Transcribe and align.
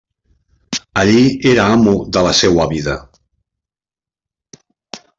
Allí 1.01 1.37
era 1.51 1.67
amo 1.75 1.93
de 2.17 2.25
la 2.29 2.33
seua 2.41 2.67
vida. 2.75 2.99